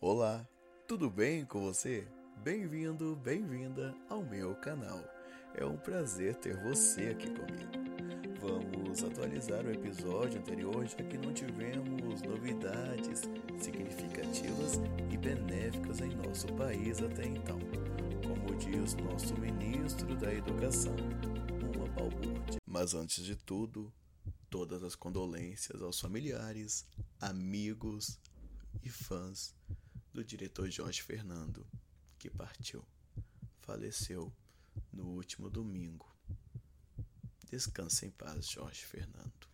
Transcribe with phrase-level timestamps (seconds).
[0.00, 0.48] Olá,
[0.86, 2.06] tudo bem com você?
[2.44, 5.02] Bem-vindo, bem-vinda ao meu canal.
[5.56, 8.38] É um prazer ter você aqui comigo.
[8.40, 13.22] Vamos atualizar o episódio anterior, já que não tivemos novidades
[13.58, 14.74] significativas
[15.10, 17.58] e benéficas em nosso país até então.
[18.22, 20.94] Como diz nosso ministro da Educação,
[21.74, 22.60] uma balbúrdia.
[22.64, 23.92] Mas antes de tudo,
[24.48, 26.86] todas as condolências aos familiares,
[27.20, 28.16] amigos
[28.80, 29.58] e fãs
[30.18, 31.64] do diretor Jorge Fernando,
[32.18, 32.84] que partiu,
[33.60, 34.32] faleceu
[34.92, 36.12] no último domingo.
[37.48, 39.46] Descanse em paz, Jorge Fernando.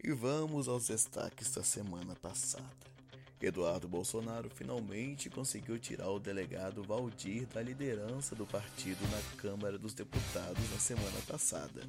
[0.00, 2.86] E vamos aos destaques da semana passada.
[3.40, 9.94] Eduardo Bolsonaro finalmente conseguiu tirar o delegado Valdir da liderança do partido na Câmara dos
[9.94, 11.82] Deputados na semana passada.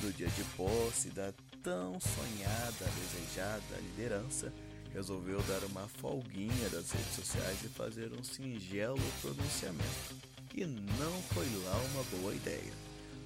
[0.00, 1.32] No dia de posse da
[1.64, 4.52] tão sonhada, desejada liderança,
[4.92, 10.16] resolveu dar uma folguinha das redes sociais e fazer um singelo pronunciamento.
[10.54, 12.72] E não foi lá uma boa ideia.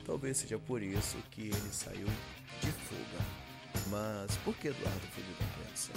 [0.05, 2.07] Talvez seja por isso que ele saiu
[2.61, 3.25] de fuga.
[3.89, 5.93] Mas por que Eduardo fugiu da imprensa?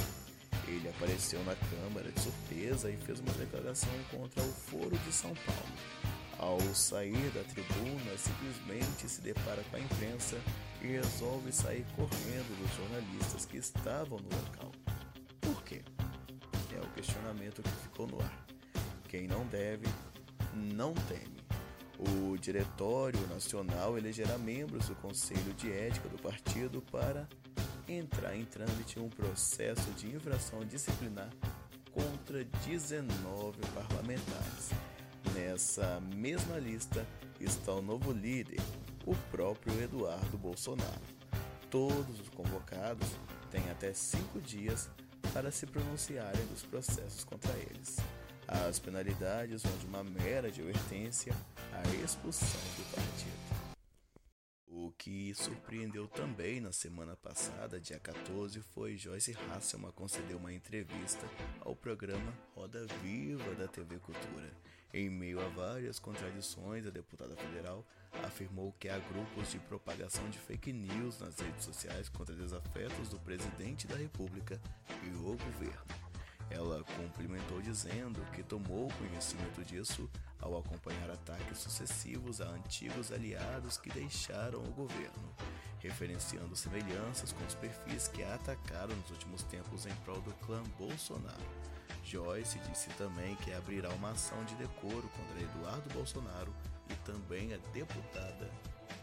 [0.68, 5.34] Ele apareceu na Câmara de surpresa e fez uma declaração contra o Foro de São
[5.46, 6.08] Paulo.
[6.40, 10.38] Ao sair da tribuna, simplesmente se depara com a imprensa
[10.82, 14.72] e resolve sair correndo dos jornalistas que estavam no local.
[17.52, 17.62] Por quê?
[17.62, 18.46] O questionamento que ficou no ar.
[19.08, 19.86] Quem não deve,
[20.54, 21.38] não teme.
[22.00, 27.28] O Diretório Nacional elegerá membros do Conselho de Ética do partido para
[27.88, 31.30] entrar em trâmite um processo de infração disciplinar
[31.92, 34.70] contra 19 parlamentares.
[35.34, 37.06] Nessa mesma lista
[37.40, 38.60] está o novo líder,
[39.06, 41.18] o próprio Eduardo Bolsonaro.
[41.72, 43.08] Todos os convocados
[43.50, 44.90] têm até cinco dias
[45.38, 47.98] para se pronunciarem dos processos contra eles.
[48.48, 51.32] As penalidades vão de uma mera advertência
[51.72, 53.57] à expulsão do partido.
[55.08, 61.26] Que surpreendeu também na semana passada, dia 14, foi Joyce Hasselman conceder uma entrevista
[61.62, 64.52] ao programa Roda Viva da TV Cultura.
[64.94, 67.88] Em meio a várias contradições, a deputada federal
[68.22, 73.18] afirmou que há grupos de propagação de fake news nas redes sociais contra desafetos do
[73.18, 74.60] presidente da República
[75.06, 75.97] e o governo.
[76.50, 80.10] Ela cumprimentou dizendo que tomou conhecimento disso
[80.42, 85.34] ao acompanhar ataques sucessivos a antigos aliados que deixaram o governo,
[85.80, 90.64] referenciando semelhanças com os perfis que a atacaram nos últimos tempos em prol do clã
[90.78, 91.46] Bolsonaro.
[92.04, 96.54] Joyce disse também que abrirá uma ação de decoro contra Eduardo Bolsonaro
[96.90, 98.50] e também a deputada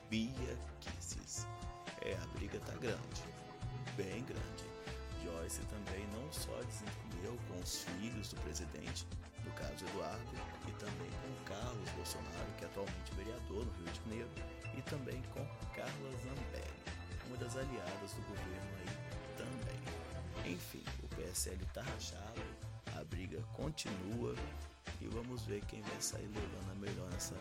[0.09, 1.47] Bia Kisses.
[2.01, 3.23] É, a briga tá grande,
[3.97, 4.65] bem grande.
[5.23, 6.59] Joyce também não só
[7.25, 9.07] desentendeu com os filhos do presidente,
[9.45, 10.33] no caso Eduardo,
[10.69, 14.29] e também com Carlos Bolsonaro, que é atualmente vereador no Rio de Janeiro,
[14.77, 16.85] e também com Carla Zambelli,
[17.27, 20.53] uma das aliadas do governo aí também.
[20.53, 22.43] Enfim, o PSL tá rachado,
[22.99, 24.35] a briga continua
[25.01, 27.35] e vamos ver quem vai sair levando a melhor nessa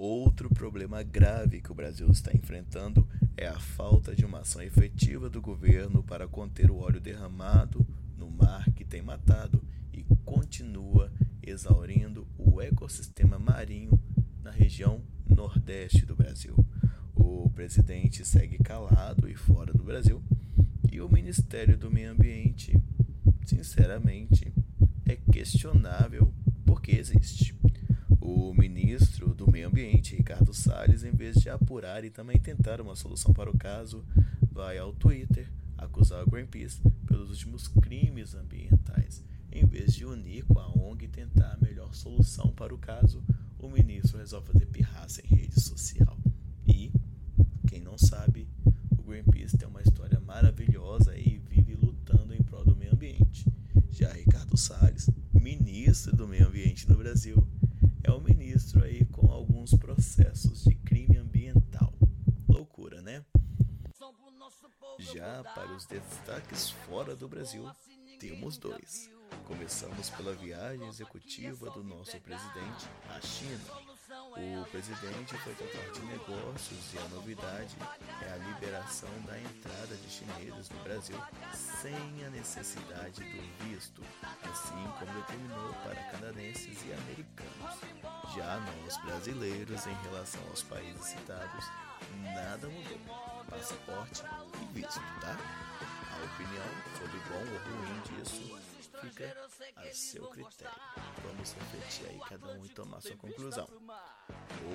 [0.00, 3.04] Outro problema grave que o Brasil está enfrentando
[3.36, 7.84] é a falta de uma ação efetiva do governo para conter o óleo derramado
[8.16, 9.60] no mar que tem matado
[9.92, 11.10] e continua
[11.42, 14.00] exaurindo o ecossistema marinho
[14.40, 16.54] na região nordeste do Brasil.
[17.12, 20.22] O presidente segue calado e fora do Brasil,
[20.92, 22.80] e o Ministério do Meio Ambiente,
[23.44, 24.52] sinceramente,
[25.04, 26.32] é questionável
[26.64, 27.57] porque existe.
[28.30, 32.94] O ministro do Meio Ambiente, Ricardo Salles, em vez de apurar e também tentar uma
[32.94, 34.04] solução para o caso,
[34.52, 39.24] vai ao Twitter acusar o Greenpeace pelos últimos crimes ambientais.
[39.50, 43.24] Em vez de unir com a ONG e tentar a melhor solução para o caso,
[43.58, 46.18] o ministro resolve fazer pirraça em rede social.
[46.66, 46.92] E,
[47.66, 48.46] quem não sabe,
[48.90, 53.46] o Greenpeace tem uma história maravilhosa e vive lutando em prol do meio ambiente.
[53.90, 57.42] Já Ricardo Salles, ministro do Meio Ambiente no Brasil,
[58.08, 59.74] é um ministro aí com alguns
[60.18, 61.94] processos de crime ambiental.
[62.48, 63.24] Loucura, né?
[64.98, 67.70] Já para os destaques fora do Brasil,
[68.18, 69.08] temos dois.
[69.46, 73.60] Começamos pela viagem executiva do nosso presidente à China.
[74.60, 77.76] O presidente foi tratar de negócios e a novidade
[78.26, 81.16] é a liberação da entrada de chineses no Brasil
[81.54, 84.02] sem a necessidade do visto,
[84.42, 87.97] assim como determinou para canadenses e americanos.
[88.38, 91.64] Já nós brasileiros, em relação aos países citados,
[92.22, 93.44] nada mudou.
[93.50, 94.22] Passaporte
[94.62, 95.36] e visto, tá?
[96.12, 96.64] A opinião
[96.96, 98.60] sobre bom ou ruim disso
[99.00, 99.36] fica
[99.76, 100.74] a seu critério.
[101.24, 103.68] Vamos refletir aí cada um e tomar sua conclusão.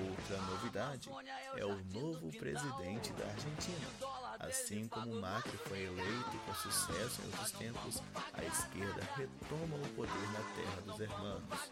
[0.10, 1.10] Outra novidade
[1.58, 3.88] é o novo presidente da Argentina.
[4.40, 8.04] Assim como Macri foi eleito com sucesso em outros tempos,
[8.34, 11.72] a esquerda retoma o poder na terra dos hermanos.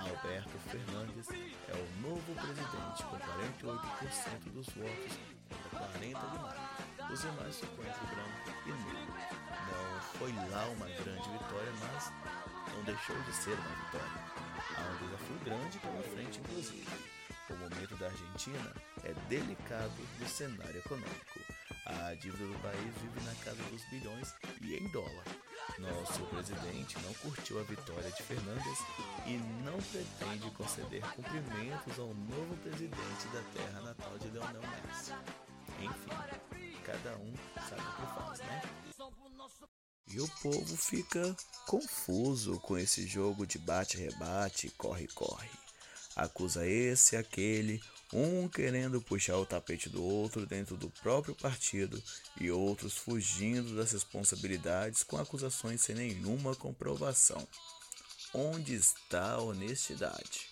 [0.00, 7.12] Alberto Fernandes é o novo presidente com 48% dos votos contra 40% de Macri.
[7.12, 9.06] Os demais ficam entre branco e nulo.
[9.50, 12.12] Não foi lá uma grande vitória, mas
[12.74, 14.32] não deixou de ser uma vitória.
[14.76, 16.88] Há um desafio grande pela frente, inclusive.
[17.50, 18.72] O momento da Argentina
[19.04, 21.40] é delicado no cenário econômico.
[21.84, 25.24] A dívida do país vive na casa dos bilhões e em dólar.
[25.78, 28.78] Nosso presidente não curtiu a vitória de Fernandes
[29.26, 35.12] e não pretende conceder cumprimentos ao novo presidente da terra natal de Leonel Messi.
[35.80, 37.34] Enfim, cada um
[37.68, 38.62] sabe o que faz, né?
[40.08, 41.36] E o povo fica
[41.72, 45.48] confuso com esse jogo de bate-rebate, corre-corre.
[46.14, 47.82] Acusa esse aquele,
[48.12, 52.02] um querendo puxar o tapete do outro dentro do próprio partido
[52.38, 57.48] e outros fugindo das responsabilidades com acusações sem nenhuma comprovação.
[58.34, 60.51] Onde está a honestidade?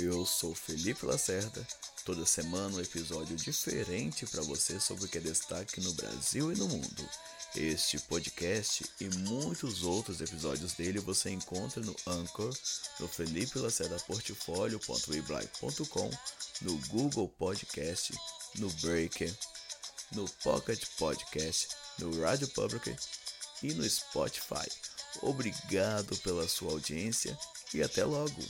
[0.00, 1.66] Eu sou Felipe Lacerda.
[2.04, 6.56] Toda semana um episódio diferente para você sobre o que é destaque no Brasil e
[6.56, 7.08] no mundo.
[7.56, 12.56] Este podcast e muitos outros episódios dele você encontra no Anchor,
[13.00, 13.96] no Felipe Lacerda
[16.62, 18.14] no Google Podcast,
[18.54, 19.34] no Breaker,
[20.12, 22.94] no Pocket Podcast, no Radio Public
[23.64, 24.70] e no Spotify.
[25.22, 27.36] Obrigado pela sua audiência
[27.74, 28.40] e até logo!